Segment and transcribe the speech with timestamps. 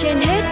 [0.00, 0.42] trên hết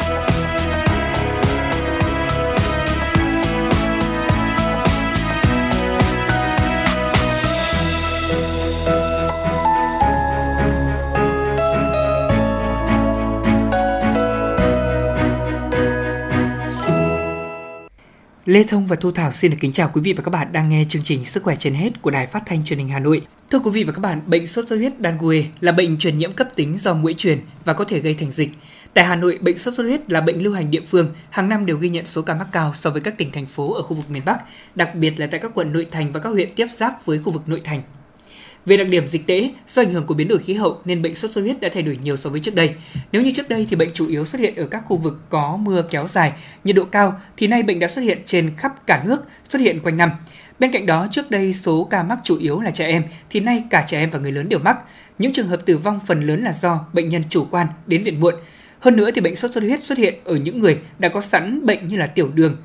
[18.45, 20.69] Lê Thông và Thu Thảo xin được kính chào quý vị và các bạn đang
[20.69, 23.23] nghe chương trình Sức khỏe trên hết của Đài Phát thanh Truyền hình Hà Nội.
[23.51, 26.33] Thưa quý vị và các bạn, bệnh sốt xuất huyết Dengue là bệnh truyền nhiễm
[26.33, 28.51] cấp tính do mũi truyền và có thể gây thành dịch.
[28.95, 31.67] Tại Hà Nội, bệnh sốt xuất huyết là bệnh lưu hành địa phương, hàng năm
[31.67, 33.97] đều ghi nhận số ca mắc cao so với các tỉnh thành phố ở khu
[33.97, 34.39] vực miền Bắc,
[34.75, 37.33] đặc biệt là tại các quận nội thành và các huyện tiếp giáp với khu
[37.33, 37.83] vực nội thành.
[38.67, 41.15] Về đặc điểm dịch tễ, do ảnh hưởng của biến đổi khí hậu nên bệnh
[41.15, 42.75] sốt xuất huyết đã thay đổi nhiều so với trước đây.
[43.13, 45.59] Nếu như trước đây thì bệnh chủ yếu xuất hiện ở các khu vực có
[45.61, 46.33] mưa kéo dài,
[46.65, 49.81] nhiệt độ cao thì nay bệnh đã xuất hiện trên khắp cả nước, xuất hiện
[49.81, 50.11] quanh năm.
[50.59, 53.65] Bên cạnh đó, trước đây số ca mắc chủ yếu là trẻ em thì nay
[53.71, 54.79] cả trẻ em và người lớn đều mắc.
[55.19, 58.21] Những trường hợp tử vong phần lớn là do bệnh nhân chủ quan đến viện
[58.21, 58.35] muộn.
[58.81, 61.67] Hơn nữa thì bệnh sốt xuất huyết xuất hiện ở những người đã có sẵn
[61.67, 62.57] bệnh như là tiểu đường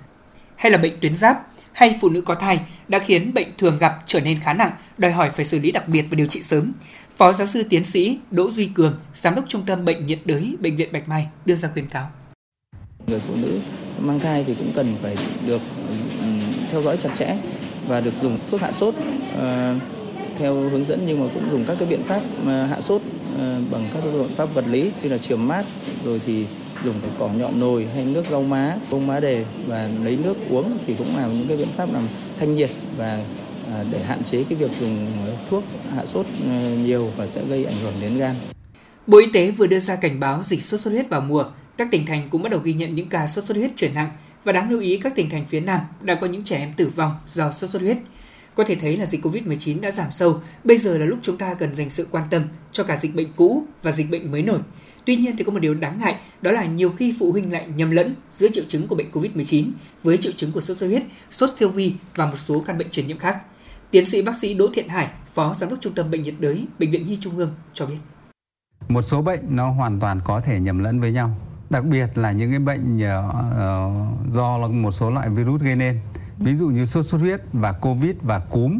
[0.58, 4.00] hay là bệnh tuyến giáp hay phụ nữ có thai đã khiến bệnh thường gặp
[4.06, 6.74] trở nên khá nặng, đòi hỏi phải xử lý đặc biệt và điều trị sớm.
[7.18, 10.56] Phó giáo sư tiến sĩ Đỗ Duy Cường, giám đốc trung tâm bệnh nhiệt đới
[10.60, 12.10] bệnh viện Bạch Mai đưa ra khuyến cáo.
[13.08, 13.60] Người phụ nữ
[14.00, 15.62] mang thai thì cũng cần phải được
[16.20, 16.26] ừ,
[16.72, 17.38] theo dõi chặt chẽ
[17.88, 18.96] và được dùng thuốc hạ sốt
[19.38, 19.82] uh,
[20.40, 23.02] theo hướng dẫn nhưng mà cũng dùng các cái biện pháp ờ, hạ sốt
[23.38, 25.66] Ờ, bằng các biện pháp vật lý như là chườm mát
[26.06, 26.46] rồi thì
[26.86, 30.36] dùng cái cỏ nhọn nồi hay nước rau má, bông má đề và lấy nước
[30.50, 32.08] uống thì cũng là những cái biện pháp làm
[32.40, 33.24] thanh nhiệt và
[33.72, 35.64] à, để hạn chế cái việc dùng ờ, thuốc
[35.96, 38.36] hạ sốt ờ, nhiều và sẽ gây ảnh hưởng đến gan.
[39.08, 41.46] Bộ Y tế vừa đưa ra cảnh báo dịch sốt xuất huyết vào mùa.
[41.78, 44.10] Các tỉnh thành cũng bắt đầu ghi nhận những ca sốt xuất huyết chuyển nặng
[44.44, 46.92] và đáng lưu ý các tỉnh thành phía Nam đã có những trẻ em tử
[46.96, 47.98] vong do sốt xuất huyết.
[48.56, 51.54] Có thể thấy là dịch Covid-19 đã giảm sâu, bây giờ là lúc chúng ta
[51.54, 54.60] cần dành sự quan tâm cho cả dịch bệnh cũ và dịch bệnh mới nổi.
[55.06, 57.68] Tuy nhiên thì có một điều đáng ngại, đó là nhiều khi phụ huynh lại
[57.76, 59.66] nhầm lẫn giữa triệu chứng của bệnh COVID-19
[60.04, 62.90] với triệu chứng của sốt xuất huyết, sốt siêu vi và một số căn bệnh
[62.90, 63.38] truyền nhiễm khác.
[63.92, 66.66] Tiến sĩ bác sĩ Đỗ Thiện Hải, Phó Giám đốc Trung tâm Bệnh nhiệt đới
[66.80, 67.98] Bệnh viện Nhi Trung ương cho biết.
[68.88, 71.38] Một số bệnh nó hoàn toàn có thể nhầm lẫn với nhau,
[71.70, 76.00] đặc biệt là những cái bệnh uh, do một số loại virus gây nên.
[76.38, 78.80] Ví dụ như sốt xuất huyết và Covid và cúm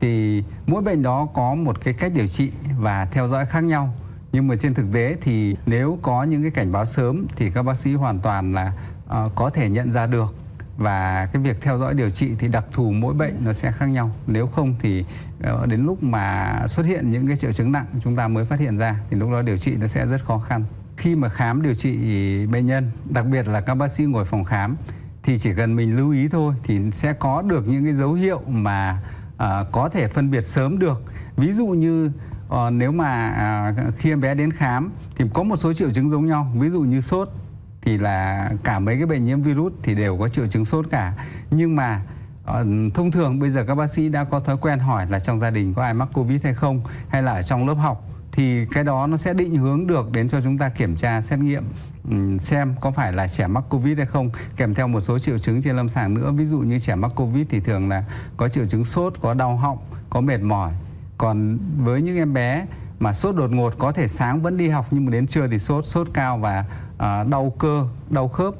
[0.00, 3.94] thì mỗi bệnh đó có một cái cách điều trị và theo dõi khác nhau.
[4.32, 7.62] Nhưng mà trên thực tế thì nếu có những cái cảnh báo sớm thì các
[7.62, 8.72] bác sĩ hoàn toàn là
[9.06, 10.34] uh, có thể nhận ra được.
[10.76, 13.86] Và cái việc theo dõi điều trị thì đặc thù mỗi bệnh nó sẽ khác
[13.86, 14.10] nhau.
[14.26, 15.04] Nếu không thì
[15.54, 18.60] uh, đến lúc mà xuất hiện những cái triệu chứng nặng chúng ta mới phát
[18.60, 20.64] hiện ra thì lúc đó điều trị nó sẽ rất khó khăn.
[20.96, 21.96] Khi mà khám điều trị
[22.46, 24.76] bệnh nhân đặc biệt là các bác sĩ ngồi phòng khám
[25.28, 28.40] thì chỉ cần mình lưu ý thôi thì sẽ có được những cái dấu hiệu
[28.46, 29.02] mà
[29.34, 31.02] uh, có thể phân biệt sớm được.
[31.36, 32.10] Ví dụ như
[32.48, 36.10] Ờ, nếu mà à, khi em bé đến khám thì có một số triệu chứng
[36.10, 36.52] giống nhau.
[36.54, 37.28] Ví dụ như sốt
[37.82, 41.12] thì là cả mấy cái bệnh nhiễm virus thì đều có triệu chứng sốt cả.
[41.50, 42.02] Nhưng mà
[42.44, 45.40] ờ, thông thường bây giờ các bác sĩ đã có thói quen hỏi là trong
[45.40, 48.66] gia đình có ai mắc covid hay không hay là ở trong lớp học thì
[48.66, 51.64] cái đó nó sẽ định hướng được đến cho chúng ta kiểm tra xét nghiệm
[52.38, 54.30] xem có phải là trẻ mắc covid hay không.
[54.56, 56.32] Kèm theo một số triệu chứng trên lâm sàng nữa.
[56.32, 58.04] Ví dụ như trẻ mắc covid thì thường là
[58.36, 59.78] có triệu chứng sốt có đau họng
[60.10, 60.72] có mệt mỏi.
[61.18, 62.66] Còn với những em bé
[62.98, 65.58] mà sốt đột ngột có thể sáng vẫn đi học nhưng mà đến trưa thì
[65.58, 66.64] sốt sốt cao và
[66.94, 68.54] uh, đau cơ đau khớp.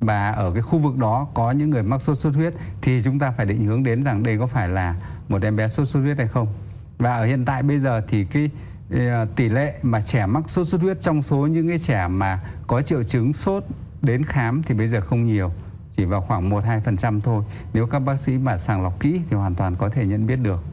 [0.00, 3.18] Và ở cái khu vực đó có những người mắc sốt xuất huyết thì chúng
[3.18, 4.94] ta phải định hướng đến rằng đây có phải là
[5.28, 6.48] một em bé sốt xuất huyết hay không.
[6.98, 8.50] Và ở hiện tại bây giờ thì cái
[8.90, 12.40] À, tỷ lệ mà trẻ mắc sốt xuất huyết trong số những cái trẻ mà
[12.66, 13.64] có triệu chứng sốt
[14.02, 15.52] đến khám thì bây giờ không nhiều
[15.96, 19.54] chỉ vào khoảng 1-2% thôi nếu các bác sĩ mà sàng lọc kỹ thì hoàn
[19.54, 20.64] toàn có thể nhận biết được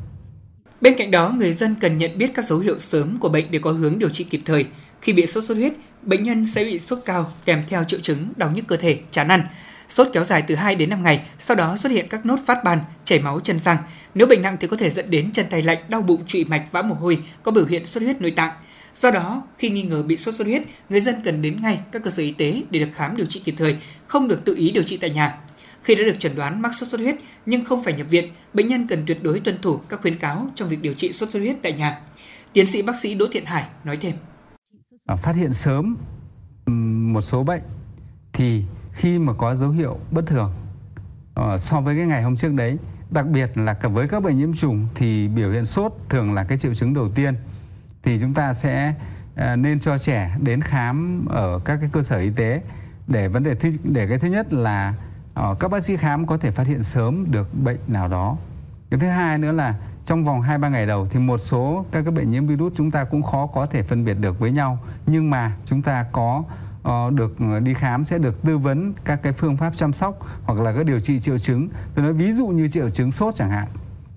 [0.82, 3.60] Bên cạnh đó, người dân cần nhận biết các dấu hiệu sớm của bệnh để
[3.60, 4.66] có hướng điều trị kịp thời.
[5.02, 8.34] Khi bị sốt xuất huyết, bệnh nhân sẽ bị sốt cao kèm theo triệu chứng
[8.36, 9.42] đau nhức cơ thể, chán ăn.
[9.90, 12.64] Sốt kéo dài từ 2 đến 5 ngày, sau đó xuất hiện các nốt phát
[12.64, 13.78] ban, chảy máu chân răng.
[14.16, 16.72] Nếu bệnh nặng thì có thể dẫn đến chân tay lạnh, đau bụng, trụy mạch,
[16.72, 18.54] vã mồ hôi, có biểu hiện xuất huyết nội tạng.
[18.96, 22.04] Do đó, khi nghi ngờ bị sốt xuất huyết, người dân cần đến ngay các
[22.04, 24.72] cơ sở y tế để được khám điều trị kịp thời, không được tự ý
[24.72, 25.38] điều trị tại nhà.
[25.84, 28.68] Khi đã được chẩn đoán mắc sốt xuất huyết nhưng không phải nhập viện, bệnh
[28.68, 31.40] nhân cần tuyệt đối tuân thủ các khuyến cáo trong việc điều trị sốt xuất
[31.40, 32.00] huyết tại nhà.
[32.54, 34.14] Tiến sĩ bác sĩ Đỗ Thiện Hải nói thêm.
[35.24, 35.98] Phát hiện sớm
[37.14, 37.62] một số bệnh
[38.34, 38.64] thì
[38.98, 40.54] khi mà có dấu hiệu bất thường
[41.40, 42.78] uh, so với cái ngày hôm trước đấy,
[43.10, 46.44] đặc biệt là cả với các bệnh nhiễm trùng thì biểu hiện sốt thường là
[46.44, 47.36] cái triệu chứng đầu tiên.
[48.04, 48.94] Thì chúng ta sẽ
[49.34, 52.62] uh, nên cho trẻ đến khám ở các cái cơ sở y tế
[53.08, 54.94] để vấn đề thứ để cái thứ nhất là
[55.40, 58.38] uh, các bác sĩ khám có thể phát hiện sớm được bệnh nào đó.
[58.90, 62.12] Cái thứ hai nữa là trong vòng 2-3 ngày đầu thì một số các cái
[62.12, 64.80] bệnh nhiễm virus chúng ta cũng khó có thể phân biệt được với nhau.
[65.06, 66.44] Nhưng mà chúng ta có
[66.88, 70.20] Ờ, được ờ, đi khám sẽ được tư vấn các cái phương pháp chăm sóc
[70.44, 71.70] hoặc là các điều trị triệu chứng.
[71.96, 73.68] Tôi nói ví dụ như triệu chứng sốt chẳng hạn.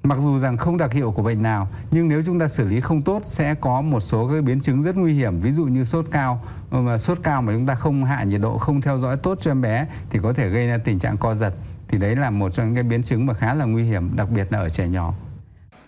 [0.03, 2.81] Mặc dù rằng không đặc hiệu của bệnh nào, nhưng nếu chúng ta xử lý
[2.81, 5.85] không tốt sẽ có một số cái biến chứng rất nguy hiểm, ví dụ như
[5.85, 6.43] sốt cao.
[6.71, 9.39] Ờ, mà sốt cao mà chúng ta không hạ nhiệt độ, không theo dõi tốt
[9.41, 11.55] cho em bé thì có thể gây ra tình trạng co giật.
[11.89, 14.31] Thì đấy là một trong những cái biến chứng mà khá là nguy hiểm, đặc
[14.31, 15.15] biệt là ở trẻ nhỏ.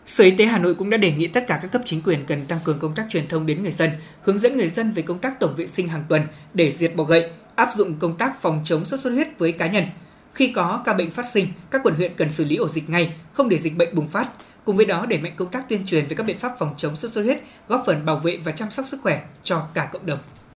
[0.06, 2.24] Sở Y tế Hà Nội cũng đã đề nghị tất cả các cấp chính quyền
[2.24, 3.90] cần tăng cường công tác truyền thông đến người dân,
[4.22, 6.22] hướng dẫn người dân về công tác tổng vệ sinh hàng tuần
[6.54, 9.66] để diệt bọ gậy, áp dụng công tác phòng chống sốt xuất huyết với cá
[9.66, 9.84] nhân.
[10.34, 13.12] Khi có ca bệnh phát sinh, các quận huyện cần xử lý ổ dịch ngay,
[13.32, 14.28] không để dịch bệnh bùng phát.
[14.64, 16.96] Cùng với đó đẩy mạnh công tác tuyên truyền về các biện pháp phòng chống
[16.96, 20.06] sốt xuất huyết, góp phần bảo vệ và chăm sóc sức khỏe cho cả cộng
[20.06, 20.18] đồng.